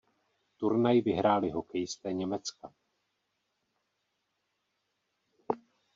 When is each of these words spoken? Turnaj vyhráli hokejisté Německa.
Turnaj 0.57 1.01
vyhráli 1.01 1.49
hokejisté 1.49 2.13
Německa. 2.13 2.73